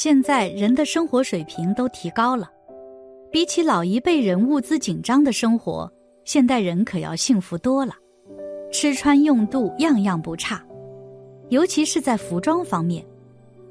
[0.00, 2.48] 现在人的生活水平都提高了，
[3.32, 5.92] 比起老一辈人物资紧张的生活，
[6.24, 7.92] 现代人可要幸福多了，
[8.70, 10.64] 吃穿用度样样不差，
[11.48, 13.04] 尤其是在服装方面，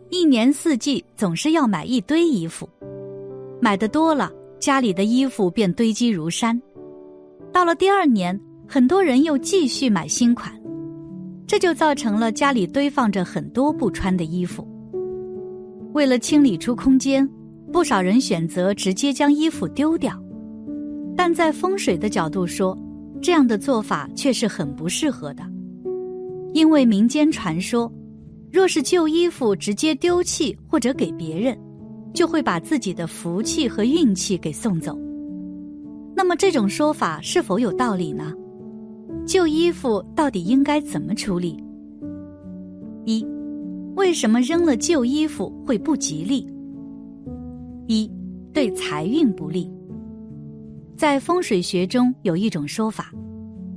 [0.09, 2.67] 一年四季总是要买一堆衣服，
[3.61, 6.61] 买的多了，家里的衣服便堆积如山，
[7.53, 8.37] 到了第二年，
[8.67, 10.51] 很多人又继续买新款，
[11.47, 14.67] 这就造成了家里堆放着很多不穿的衣服。
[15.97, 17.27] 为了清理出空间，
[17.73, 20.13] 不少人选择直接将衣服丢掉。
[21.15, 22.77] 但在风水的角度说，
[23.19, 25.41] 这样的做法却是很不适合的。
[26.53, 27.91] 因为民间传说，
[28.51, 31.57] 若是旧衣服直接丢弃或者给别人，
[32.13, 34.95] 就会把自己的福气和运气给送走。
[36.15, 38.31] 那么这种说法是否有道理呢？
[39.25, 41.57] 旧衣服到底应该怎么处理？
[43.03, 43.25] 一。
[43.97, 46.47] 为什么扔了旧衣服会不吉利？
[47.87, 48.07] 一
[48.53, 49.67] 对财运不利。
[50.95, 53.11] 在风水学中有一种说法，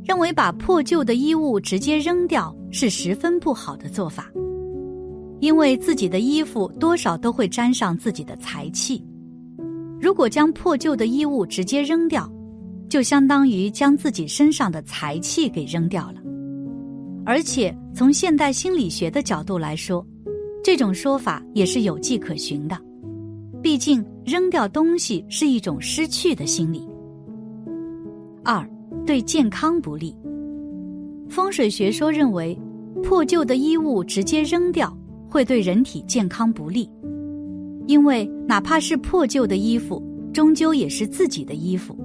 [0.05, 4.31] 认为把破旧的衣物直接扔掉是十分不好的做法，
[5.41, 9.03] 因为自己的衣服多少都会沾上自己的财气。
[9.99, 12.31] 如果将破旧的衣物直接扔掉，
[12.91, 16.21] 就相当于将自己身上的财气给扔掉了。
[17.25, 20.05] 而且从现代心理学的角度来说，
[20.71, 22.79] 这种说法也是有迹可循的。
[23.61, 26.89] 毕竟扔掉东西是一种失去的心理。
[28.45, 28.65] 二，
[29.05, 30.17] 对健康不利。
[31.29, 32.57] 风水学说认为，
[33.03, 34.97] 破旧的衣物直接扔掉
[35.29, 36.89] 会对人体健康不利，
[37.89, 40.01] 因为哪怕是破旧的衣服，
[40.33, 41.99] 终究也是自己的衣服，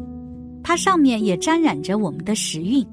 [0.64, 2.84] 它上面也沾染着我们的时运。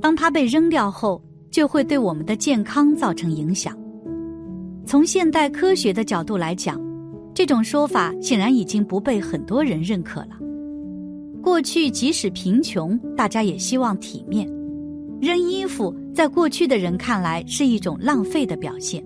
[0.00, 3.78] 当它被扔掉后，就会对我们的健康造成影响。
[4.86, 6.80] 从现代科学的角度来讲，
[7.34, 10.38] 这种说法显然已经不被很多人认可了。
[11.42, 14.46] 过去即使贫穷，大家也希望体面，
[15.20, 19.04] 扔衣服在过去的人看来是一种浪费的表现。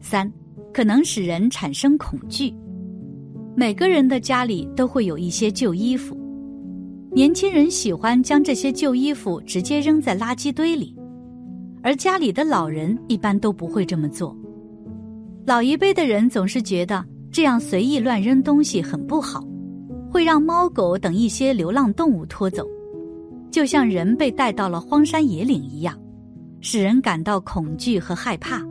[0.00, 0.30] 三，
[0.72, 2.54] 可能使人产生恐惧。
[3.56, 6.16] 每个人的家里都会有一些旧衣服。
[7.12, 10.96] 年轻人喜欢将这些旧衣服直接扔在垃圾堆里，
[11.82, 14.36] 而家里的老人一般都不会这么做。
[15.46, 19.44] 老一辈的人总是觉得这样随意乱扔东西很不好，
[20.10, 22.66] 会让猫狗等一些流浪动物拖走，
[23.50, 25.98] 就像人被带到了荒山野岭一样，
[26.60, 28.62] 使人感到恐惧和害怕。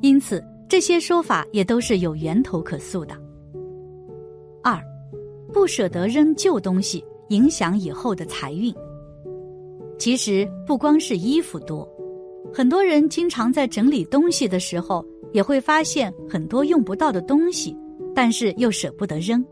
[0.00, 3.14] 因此，这些说法也都是有源头可溯的。
[4.62, 4.80] 二，
[5.52, 7.04] 不舍得扔旧东西。
[7.28, 8.74] 影响以后的财运。
[9.98, 11.88] 其实不光是衣服多，
[12.54, 17.74] 很多人经常在整理东西的时候，也会发现很多用不到的东西，
[18.14, 19.42] 但是又舍不得扔，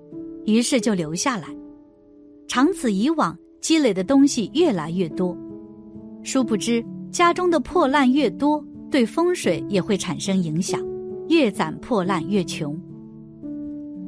[0.45, 1.47] 于是就留下来。
[2.47, 5.37] 长此以往，积累的东西越来越多，
[6.23, 10.79] 殊不知家中的破烂越多，对风水也会产生影响，
[11.29, 12.79] 越攒破烂越穷。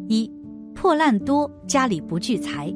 [0.08, 0.30] 一
[0.74, 2.74] 破烂多，家里不聚财。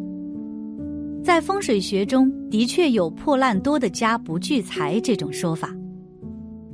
[1.22, 5.76] 在风水学中，的确有破烂多的家不聚财这种说法，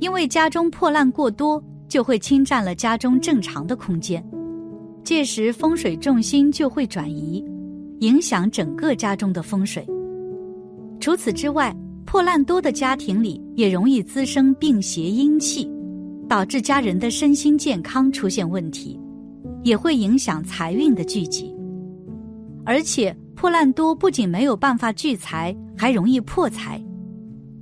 [0.03, 4.21] 因为家中破烂过多，就会侵占了家中正常的空间，
[5.01, 7.41] 届时风水重心就会转移，
[8.01, 9.87] 影响整个家中的风水。
[10.99, 15.71] 除此之外，破烂多的家庭里也容易滋生病邪阴气，
[16.27, 18.99] 导致家人的身心健康出现问题，
[19.63, 21.55] 也会影响财运的聚集，
[22.65, 23.15] 而且。
[23.35, 26.81] 破烂多不仅没有办法聚财，还容易破财，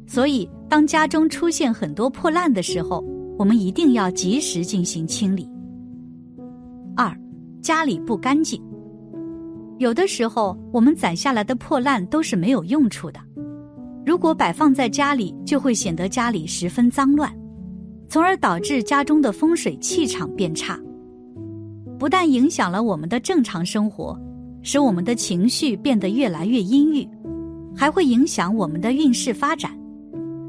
[0.05, 3.03] 所以当家中出现很多破烂的时候，
[3.37, 5.45] 我们一定要及时进行清理。
[6.95, 7.13] 二，
[7.61, 8.63] 家里不干净，
[9.79, 13.19] 有的时候我们攒下来的破烂都是没有用处的，
[14.05, 17.29] 如果摆放在家里，就会显得家里十分脏乱，
[18.07, 20.79] 从而导致家中的风水气场变差，
[21.99, 24.17] 不但影响了我们的正常生活。
[24.61, 27.05] 使我们的情绪变得越来越阴郁，
[27.75, 29.69] 还会影响我们的运势发展，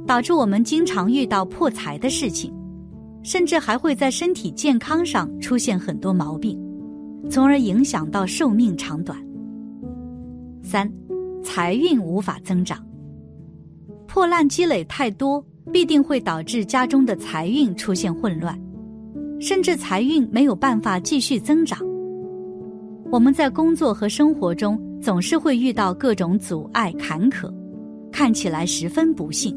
[0.07, 2.53] 导致我们经常遇到破财的事情，
[3.23, 6.59] 甚至还会在身体健康上出现很多毛病，
[7.31, 9.19] 从而影响到寿命长短。
[10.63, 10.91] 三，
[11.43, 12.85] 财运无法增长，
[14.07, 18.59] 破烂积累太多，必定会导致家中的财运出现混乱，
[19.41, 21.79] 甚至财运没有办法继续增长。
[23.11, 27.53] 我们在工作和生活中总是会遇到各种阻碍坎坷，
[28.11, 29.55] 看起来十分不幸，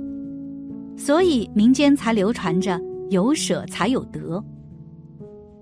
[0.98, 4.44] 所以民间才流传着“有舍才有得”。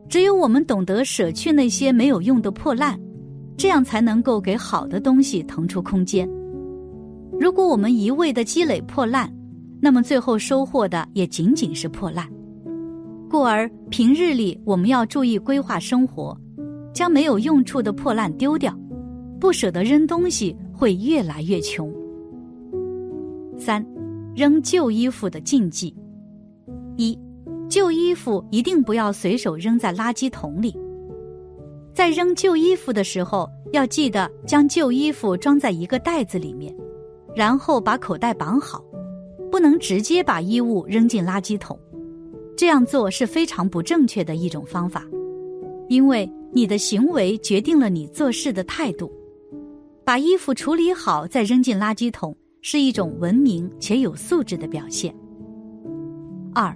[0.10, 3.00] 只有我们懂得舍去那些没有用的破烂，
[3.58, 6.30] 这样才能够给好的东西腾出空间。
[7.40, 9.34] 如果我们一味的积累破烂，
[9.82, 12.28] 那么最后收获的也仅仅是破烂。
[13.30, 16.38] 故而平日里我们要注意规划生活，
[16.94, 18.78] 将没有用处的破烂丢掉，
[19.40, 21.92] 不舍得扔东西会越来越穷。
[23.58, 23.84] 三，
[24.36, 25.96] 扔旧衣服的禁忌：
[26.98, 27.18] 一，
[27.70, 30.76] 旧衣服一定不要随手扔在垃圾桶里。
[31.94, 36.76] 在扔旧衣服的时候，要记得将旧衣服装在一个袋子里面，
[37.36, 38.84] 然后把口袋绑好，
[39.52, 41.78] 不能直接把衣物扔进垃圾桶。
[42.58, 45.06] 这样做是非常不正确的一种方法，
[45.90, 49.12] 因为你的行为决定了你做事的态度。
[50.04, 55.14] 把衣服处理好再扔进垃圾桶是一种文明且有素质的表现。
[56.56, 56.76] 二，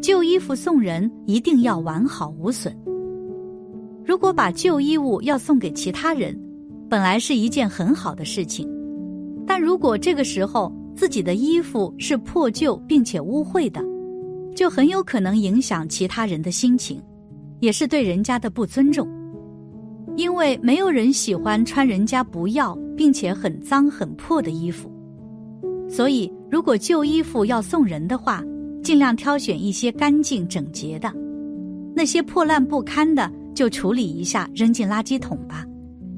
[0.00, 2.74] 旧衣服送人一定要完好无损。
[4.02, 6.34] 如果把旧衣物要送给其他人，
[6.88, 8.66] 本来是一件很好的事情，
[9.46, 13.80] 但如果这个时候自己的衣服是破旧并且污秽的。
[14.54, 16.98] 就很有可能影响其他人的心情，
[17.60, 19.06] 也是对人家的不尊重。
[20.16, 24.90] 因为没有人喜欢穿人家不要并且很脏很破的衣服，
[25.88, 28.42] 所以如果旧衣服要送人的话，
[28.82, 31.12] 尽量挑选一些干净整洁的，
[31.94, 35.64] 那些破烂不堪的就处理一下，扔进垃圾桶吧，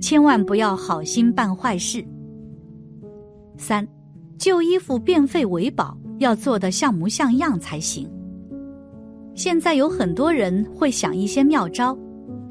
[0.00, 2.04] 千万不要好心办坏事。
[3.56, 3.86] 三，
[4.38, 8.08] 旧衣服变废为宝，要做的像模像样才行。
[9.34, 11.96] 现在有很多人会想一些妙招，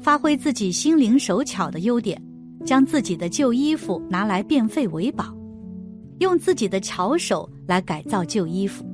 [0.00, 2.20] 发挥自己心灵手巧的优点，
[2.64, 5.26] 将自己的旧衣服拿来变废为宝，
[6.18, 8.84] 用自己的巧手来改造旧衣服。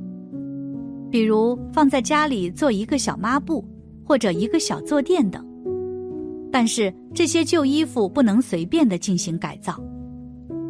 [1.11, 3.65] 比如放在家里做一个小抹布，
[4.05, 5.45] 或者一个小坐垫等。
[6.51, 9.81] 但是这些旧衣服不能随便的进行改造，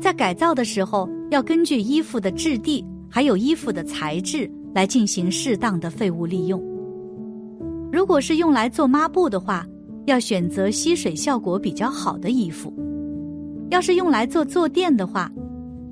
[0.01, 6.63] 在改造的时候要根据衣服的质地还有衣服的材质来进行适当的废物利用。
[7.93, 9.67] 如果是用来做抹布的话，
[10.07, 12.71] 要选择吸水效果比较好的衣服；
[13.71, 15.31] 要是用来做坐垫的话，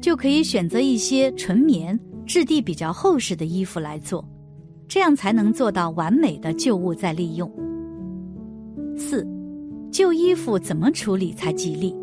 [0.02, 4.28] 就可以选择一些纯棉、质地比较厚实的衣服来做，
[4.88, 7.48] 这样才能做到完美的旧物再利用。
[8.98, 9.24] 四，
[9.92, 11.94] 旧衣服怎么处理才吉利？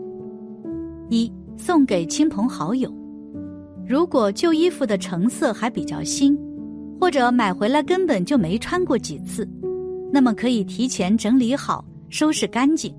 [1.10, 2.90] 一，送给亲朋好友。
[3.86, 6.40] 如果旧衣服的成色还比较新，
[7.02, 9.46] 或者买回来根本就没穿过几次。
[10.12, 12.96] 那么可以提前整理好，收拾干净，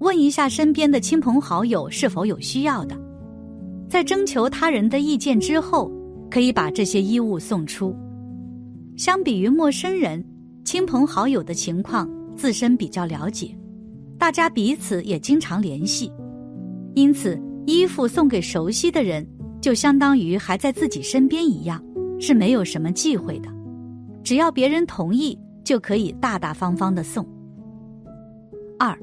[0.00, 2.94] 问一下身边的亲朋好友是否有需要的，
[3.88, 5.90] 在征求他人的意见之后，
[6.30, 7.94] 可以把这些衣物送出。
[8.96, 10.24] 相比于陌生人，
[10.64, 13.56] 亲朋好友的情况自身比较了解，
[14.18, 16.12] 大家彼此也经常联系，
[16.94, 19.26] 因此衣服送给熟悉的人，
[19.60, 21.82] 就相当于还在自己身边一样，
[22.20, 23.48] 是没有什么忌讳的，
[24.22, 25.38] 只要别人同意。
[25.64, 27.26] 就可以大大方方的送。
[28.78, 28.94] 二，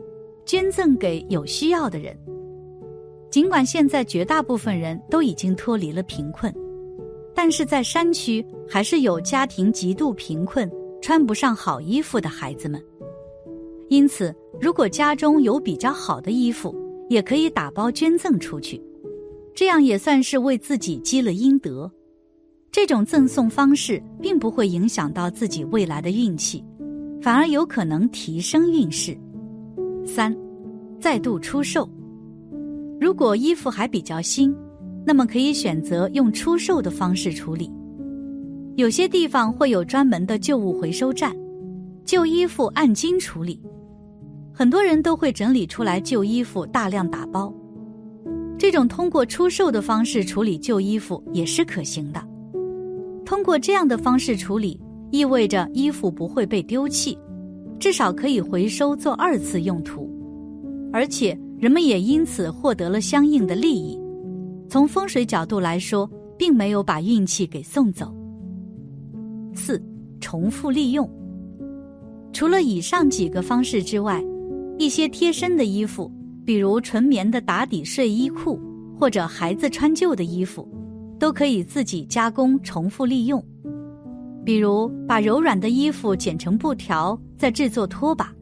[0.45, 2.15] 捐赠给有需要的人。
[3.31, 6.53] 尽管现在绝大部分人都已经脱离了贫困，
[7.33, 10.69] 但是在山区还是有家庭极度贫困、
[11.01, 12.83] 穿不上好衣服的孩子们。
[13.87, 16.75] 因此，如果家中有比较好的衣服，
[17.09, 18.81] 也可以打包捐赠出去，
[19.55, 21.89] 这样也算是为自己积了阴德。
[22.69, 26.61] 这种赠送方式并不会影响到自己未来的运气，
[27.21, 29.17] 反而有可能提升运势。
[30.05, 30.35] 三，
[30.99, 31.89] 再度出售。
[33.01, 34.55] 如果衣服还比较新，
[35.03, 37.67] 那么可以选择用出售的方式处理。
[38.75, 41.35] 有些地方会有专门的旧物回收站，
[42.05, 43.59] 旧衣服按斤处理。
[44.53, 47.51] 很多人都会整理出来旧衣服，大量打包。
[48.55, 52.23] 这种通过出售的方式处理旧衣服也是可行的。
[53.25, 54.79] 通过这样的方式处理，
[55.09, 57.17] 意味着衣服不会被丢弃，
[57.79, 60.07] 至少可以回收做二次用途，
[60.93, 63.97] 而且人们也因此获得了相应的利益。
[64.67, 68.11] 从风水角度来说，并没有把运气给送走。
[69.53, 69.79] 四、
[70.19, 71.07] 重复利用。
[72.33, 74.19] 除了以上几个方式之外，
[74.79, 76.11] 一些贴身的衣服，
[76.43, 78.59] 比如纯棉的打底睡衣裤，
[78.97, 80.67] 或者孩子穿旧的衣服。
[81.19, 83.39] 都可以自己加工重复利用，
[84.43, 88.33] 比如把柔软的衣服剪成布条，再制作拖把，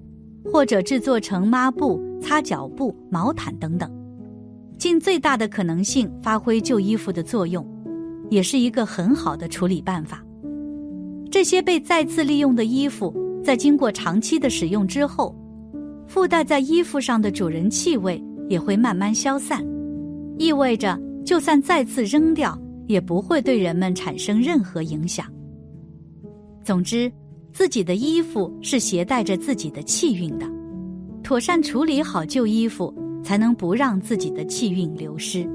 [0.52, 3.90] 或者制作成抹布、擦脚布、毛毯等等，
[4.78, 7.66] 尽最大的可能性发挥旧衣服的作用，
[8.30, 10.24] 也是一个很好的处理办法。
[11.32, 13.14] 这些被再次利用的衣服，
[13.44, 15.36] 在经过长期的使用之后，
[16.08, 19.64] 附带在衣服上的主人气味也会慢慢消散，
[20.38, 25.28] 意味着就算再次扔掉，也不会对人们产生任何影响。
[26.64, 27.12] 总之，
[27.52, 30.46] 自己的衣服是携带着自己的气运的，
[31.24, 35.48] 妥善处理好旧衣服，才能不让自己的气运流失。